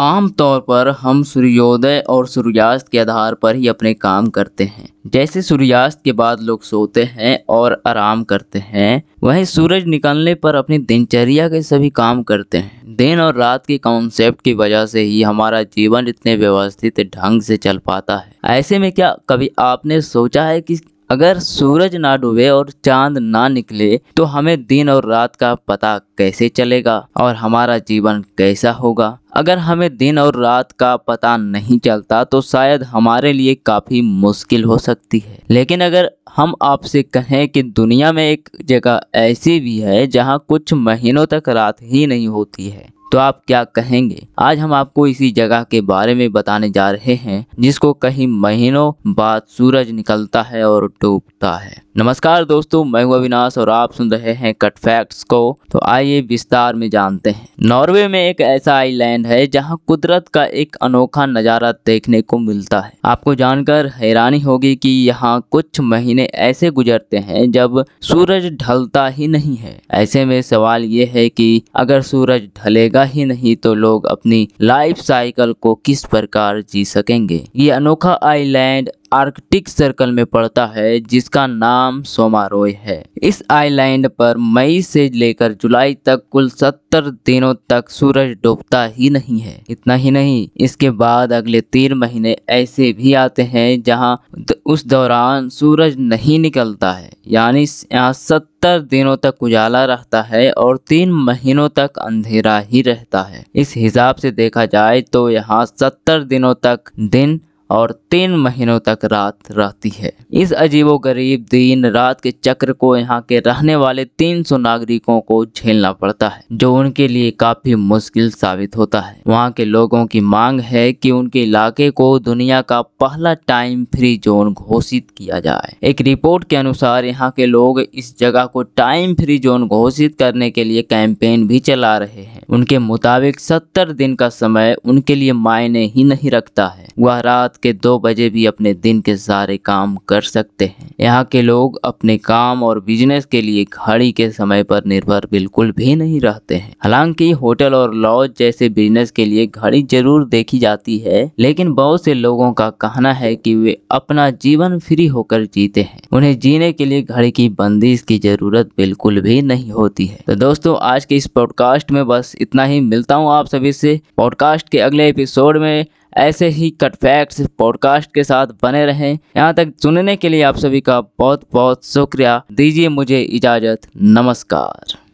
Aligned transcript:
आम 0.00 0.28
तौर 0.30 0.60
पर 0.60 0.88
हम 0.98 1.22
सूर्योदय 1.22 1.98
और 2.08 2.26
सूर्यास्त 2.26 2.88
के 2.88 2.98
आधार 2.98 3.34
पर 3.34 3.56
ही 3.56 3.68
अपने 3.68 3.92
काम 3.94 4.28
करते 4.28 4.64
हैं। 4.64 4.88
जैसे 5.06 5.42
सूर्यास्त 5.42 6.00
के 6.04 6.12
बाद 6.12 6.40
लोग 6.40 6.62
सोते 6.62 7.02
हैं 7.04 7.36
और 7.48 7.80
आराम 7.86 8.22
करते 8.24 8.58
हैं, 8.58 9.02
वहीं 9.24 9.44
सूरज 9.44 9.84
निकलने 9.86 10.34
पर 10.34 10.54
अपनी 10.54 10.78
दिनचर्या 10.78 11.48
के 11.48 11.62
सभी 11.62 11.90
काम 11.90 12.22
करते 12.22 12.58
हैं। 12.58 12.96
दिन 12.96 13.20
और 13.20 13.36
रात 13.36 13.66
के 13.66 13.78
कॉन्सेप्ट 13.78 14.42
की 14.42 14.54
वजह 14.54 14.86
से 14.86 15.00
ही 15.00 15.22
हमारा 15.22 15.62
जीवन 15.62 16.08
इतने 16.08 16.36
व्यवस्थित 16.36 17.00
ढंग 17.16 17.42
से 17.42 17.56
चल 17.56 17.78
पाता 17.78 18.16
है। 18.16 18.58
ऐसे 18.58 18.78
में 18.78 18.90
क्या 18.92 19.16
कभी 19.28 19.50
आपने 19.58 20.00
सोचा 20.00 20.44
है 20.44 20.60
कि 20.60 20.80
अगर 21.10 21.38
सूरज 21.38 21.94
ना 21.96 22.16
डूबे 22.16 22.48
और 22.48 22.70
चाँद 22.84 23.18
ना 23.18 23.48
निकले 23.48 23.96
तो 24.16 24.24
हमें 24.24 24.66
दिन 24.66 24.90
और 24.90 25.08
रात 25.08 25.36
का 25.36 25.54
पता 25.68 25.98
कैसे 26.18 26.48
चलेगा 26.48 27.06
और 27.16 27.34
हमारा 27.36 27.78
जीवन 27.78 28.24
कैसा 28.38 28.70
होगा? 28.72 29.18
अगर 29.32 29.58
हमें 29.58 29.96
दिन 29.96 30.18
और 30.18 30.36
रात 30.36 30.72
का 30.72 30.96
पता 30.96 31.36
नहीं 31.36 31.78
चलता 31.78 32.22
तो 32.24 32.40
शायद 32.40 32.82
हमारे 32.82 33.32
लिए 33.32 33.54
काफ़ी 33.54 34.00
मुश्किल 34.02 34.64
हो 34.64 34.78
सकती 34.78 35.18
है। 35.18 35.38
लेकिन 35.50 35.80
अगर 35.80 36.10
हम 36.36 36.54
आपसे 36.62 37.02
कहें 37.02 37.48
कि 37.48 37.62
दुनिया 37.62 38.12
में 38.12 38.22
एक 38.24 38.48
जगह 38.64 39.00
ऐसी 39.14 39.58
भी 39.60 39.78
है, 39.78 40.06
जहाँ 40.06 40.44
कुछ 40.48 40.72
महीनों 40.74 41.26
तक 41.26 41.48
रात 41.48 41.82
ही 41.82 42.06
नहीं 42.06 42.28
होती 42.28 42.68
है 42.68 42.88
तो 43.12 43.18
आप 43.18 43.40
क्या 43.46 43.62
कहेंगे? 43.64 44.26
आज 44.38 44.58
हम 44.58 44.72
आपको 44.72 45.06
इसी 45.06 45.30
जगह 45.30 45.62
के 45.62 45.80
बारे 45.80 46.14
में 46.14 46.30
बताने 46.32 46.70
जा 46.70 46.90
रहे 46.90 47.14
हैं, 47.14 47.46
जिसको 47.60 47.92
कहीं 47.92 48.26
महीनों 48.26 48.92
बाद 49.06 49.42
सूरज 49.48 49.90
निकलता 49.90 50.42
है 50.42 50.64
और 50.64 50.86
डूबता 51.02 51.56
है। 51.56 51.82
नमस्कार 51.96 52.44
दोस्तों, 52.44 52.84
मैं 52.84 53.02
हूँ 53.04 53.14
अविनाश 53.14 53.56
और 53.58 53.70
आप 53.70 53.92
सुन 53.92 54.10
रहे 54.10 54.32
हैं 54.32 54.54
कट 54.54 54.76
फैक्ट्स 54.78 55.22
को। 55.24 55.58
तो 55.72 55.80
आइए 55.84 56.20
विस्तार 56.20 56.74
में 56.74 56.88
जानते 56.90 57.30
हैं। 57.30 57.48
नॉर्वे 57.62 58.06
में 58.08 58.18
एक 58.20 58.40
ऐसा 58.40 58.74
आइलैंड 58.74 59.26
है, 59.26 59.46
जहाँ 59.46 59.78
कुदरत 59.86 60.28
का 60.28 60.44
एक 60.44 60.76
अनोखा 60.82 61.26
नज़ारा 61.26 61.72
देखने 61.86 62.20
को 62.22 62.38
मिलता 62.38 62.80
है। 62.80 62.92
आपको 63.04 63.34
जानकर 63.34 63.86
हैरानी 63.86 64.40
होगी 64.40 64.74
कि 64.76 64.88
यहाँ 64.88 65.48
कुछ 65.50 65.80
महीने 65.80 66.24
ऐसे 66.24 66.70
गुजरते 66.70 67.18
हैं 67.18 67.50
जब 67.50 67.84
सूरज 68.02 68.46
ढलता 68.62 69.06
ही 69.08 69.28
नहीं 69.28 69.56
है। 69.56 69.78
ऐसे 69.92 70.24
में 70.24 70.40
सवाल 70.42 70.84
ये 70.84 71.04
है 71.04 71.28
कि 71.28 71.62
अगर 71.76 72.02
सूरज 72.02 72.48
ढलेगा 72.58 72.98
ही 73.02 73.24
नहीं 73.24 73.56
तो 73.56 73.74
लोग 73.74 74.06
अपनी 74.06 74.48
लाइफ 74.60 74.96
साइकिल 74.96 75.52
को 75.52 75.74
किस 75.74 76.04
प्रकार 76.04 76.62
जी 76.62 76.84
सकेंगे? 76.84 77.48
ये 77.56 77.70
अनोखा 77.70 78.18
आइलैंड 78.22 78.90
आर्कटिक 79.12 79.68
सर्कल 79.68 80.10
में 80.12 80.24
पड़ता 80.26 80.66
है, 80.66 80.98
जिसका 81.00 81.46
नाम 81.46 82.02
सोमारोय 82.04 82.72
है। 82.80 83.02
इस 83.22 83.42
आइलैंड 83.50 84.08
पर 84.08 84.36
मई 84.36 84.80
से 84.82 85.08
लेकर 85.10 85.52
जुलाई 85.52 85.94
तक 86.06 86.22
कुल 86.30 86.48
सत्तर 86.50 87.10
दिनों 87.26 87.54
तक 87.68 87.88
सूरज 87.90 88.36
डूबता 88.42 88.84
ही 88.86 89.10
नहीं 89.10 89.38
है। 89.40 89.60
इतना 89.70 89.94
ही 89.94 90.10
नहीं, 90.10 90.48
इसके 90.56 90.90
बाद 90.92 91.32
अगले 91.32 91.60
तीन 91.62 91.92
महीने 91.94 92.36
ऐसे 92.50 92.92
भी 92.92 93.14
आते 93.14 93.42
हैं, 93.42 93.82
जहाँ 93.82 94.22
उस 94.66 94.86
दौरान 94.86 95.48
सूरज 95.50 95.96
नहीं 95.98 96.38
निकलता 96.38 96.92
है। 96.92 97.10
यानी 97.28 97.62
यहाँ 97.62 98.12
सत्तर 98.12 98.80
दिनों 98.80 99.16
तक 99.16 99.42
उजाला 99.42 99.84
रहता 99.84 100.22
है 100.22 100.50
और 100.52 100.76
तीन 100.88 101.12
महीनों 101.12 101.68
तक 101.68 101.98
अंधेरा 101.98 102.58
ही 102.60 102.82
रहता 102.82 103.22
है। 103.22 103.44
इस 103.54 103.74
हिसाब 103.76 104.16
से 104.16 104.30
देखा 104.32 104.64
जाए 104.66 105.00
तो 105.02 105.28
यहाँ 105.30 105.64
सत्तर 105.66 106.24
दिनों 106.24 106.54
तक 106.62 106.90
दिन 107.00 107.40
और 107.70 107.92
तीन 108.10 108.34
महीनों 108.36 108.78
तक 108.78 108.98
रात 109.04 109.50
रहती 109.50 109.92
है। 109.96 110.12
इस 110.32 110.52
अजीबो 110.52 110.96
गरीब 110.98 111.46
दिन 111.50 111.86
रात 111.86 112.20
के 112.20 112.30
चक्र 112.44 112.72
को 112.72 112.96
यहाँ 112.96 113.20
के 113.28 113.38
रहने 113.38 113.76
वाले 113.76 114.04
300 114.04 114.56
नागरिकों 114.58 115.20
को 115.20 115.44
झेलना 115.46 115.92
पड़ता 115.92 116.28
है, 116.28 116.42
जो 116.52 116.74
उनके 116.76 117.08
लिए 117.08 117.30
काफ़ी 117.30 117.74
मुश्किल 117.74 118.30
साबित 118.30 118.76
होता 118.76 119.00
है। 119.00 119.20
वहाँ 119.26 119.50
के 119.50 119.64
लोगों 119.64 120.04
की 120.06 120.20
मांग 120.20 120.60
है 120.60 120.92
कि 120.92 121.10
उनके 121.10 121.42
इलाके 121.42 121.90
को 121.90 122.18
दुनिया 122.18 122.60
का 122.62 122.80
पहला 122.82 123.34
टाइम 123.34 123.84
फ्री 123.84 124.16
जोन 124.16 124.52
घोषित 124.52 125.06
किया 125.10 125.40
जाए। 125.40 125.76
एक 125.82 126.00
रिपोर्ट 126.00 126.44
के 126.44 126.56
अनुसार 126.56 127.04
यहाँ 127.04 127.30
के 127.36 127.46
लोग 127.46 127.80
इस 127.80 128.18
जगह 128.18 128.46
को 128.46 128.62
टाइम 128.62 129.14
फ्री 129.14 129.38
जोन 129.38 129.66
घोषित 129.68 130.18
करने 130.18 130.50
के 130.50 130.64
लिए 130.64 130.82
कैंपेन 130.82 131.46
भी 131.46 131.58
चला 131.60 131.96
रहे 131.98 132.22
हैं। 132.22 132.42
उनके 132.48 132.78
मुताबिक 132.78 133.40
सत्तर 133.40 133.92
दिन 133.92 134.14
का 134.14 134.28
समय 134.28 134.76
उनके 134.84 135.14
लिए 135.14 135.32
मायने 135.32 135.84
ही 135.86 136.04
नहीं 136.04 136.30
रखता 136.30 136.66
है। 136.68 136.88
वह 136.98 137.20
रात 137.20 137.56
के 137.62 137.72
दो 137.72 137.98
बजे 137.98 138.28
भी 138.30 138.44
अपने 138.46 138.72
दिन 138.74 139.00
के 139.00 139.16
सारे 139.16 139.56
काम 139.56 139.96
कर 140.08 140.20
सकते 140.22 140.64
हैं। 140.64 140.90
यहाँ 141.00 141.24
के 141.24 141.42
लोग 141.42 141.78
अपने 141.84 142.16
काम 142.18 142.62
और 142.62 142.80
बिज़नेस 142.80 143.24
के 143.24 143.42
लिए 143.42 143.64
घड़ी 143.64 144.10
के 144.12 144.30
समय 144.30 144.62
पर 144.62 144.84
निर्भर 144.86 145.26
बिल्कुल 145.30 145.72
भी 145.72 145.94
नहीं 145.94 146.20
रहते 146.20 146.54
हैं। 146.54 146.74
हालाँकि 146.82 147.30
होटल 147.32 147.74
और 147.74 147.94
लॉज 147.94 148.30
जैसे 148.38 148.68
बिज़नेस 148.68 149.10
के 149.10 149.24
लिए 149.24 149.46
घड़ी 149.46 149.82
ज़रूर 149.82 150.24
देखी 150.28 150.58
जाती 150.58 150.98
है, 150.98 151.30
लेकिन 151.38 151.72
बहुत 151.74 152.04
से 152.04 152.14
लोगों 152.14 152.52
का 152.52 152.68
कहना 152.80 153.12
है 153.12 153.34
कि 153.36 153.54
वे 153.54 153.76
अपना 153.90 154.28
जीवन 154.30 154.78
फ्री 154.78 155.06
होकर 155.06 155.44
जीते 155.44 155.82
हैं। 155.82 156.00
उन्हें 156.12 156.38
जीने 156.38 156.72
के 156.72 156.84
लिए 156.84 157.02
घड़ी 157.02 157.30
की 157.30 157.48
बंदिश 157.48 158.02
की 158.02 158.18
ज़रूरत 158.18 158.70
बिल्कुल 158.76 159.20
भी 159.20 159.40
नहीं 159.42 159.70
होती 159.70 160.06
है। 160.06 160.18
तो 160.26 160.34
दोस्तों, 160.34 160.76
आज 160.82 161.04
के 161.04 161.16
इस 161.16 161.26
पॉडकास्ट 161.26 161.90
में 161.90 162.06
बस 162.06 162.34
इतना 162.40 162.64
ही। 162.64 162.80
मिलता 162.80 163.14
हूँ 163.14 163.30
आप 163.32 163.46
सभी 163.46 163.72
से 163.72 164.00
पॉडकास्ट 164.16 164.68
के 164.68 164.78
अगले 164.78 165.08
एपिसोड 165.08 165.56
में। 165.56 165.86
ऐसे 166.16 166.48
ही 166.48 166.70
कट 166.70 166.94
फैक्ट्स 166.94 167.40
पॉडकास्ट 167.58 168.14
के 168.14 168.24
साथ 168.24 168.46
बने 168.62 168.86
रहें। 168.86 169.18
यहाँ 169.36 169.54
तक 169.54 169.72
सुनने 169.82 170.16
के 170.16 170.28
लिए 170.28 170.42
आप 170.42 170.56
सभी 170.56 170.80
का 170.80 171.00
बहुत 171.00 171.48
बहुत 171.52 171.86
शुक्रिया। 171.86 172.44
दीजिए 172.52 172.88
मुझे 172.88 173.20
इजाज़त। 173.20 173.80
नमस्कार। 173.96 175.00